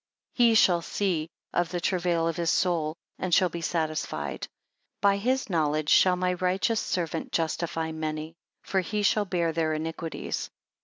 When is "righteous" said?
6.33-6.79